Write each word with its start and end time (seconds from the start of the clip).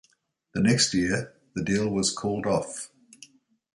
The 0.55 0.61
next 0.61 0.95
year 0.95 1.31
the 1.53 1.63
deal 1.63 1.87
was 1.87 2.11
called 2.11 2.47
off. 2.47 2.89